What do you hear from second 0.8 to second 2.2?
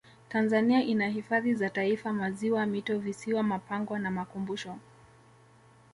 ina hifadhi za taifa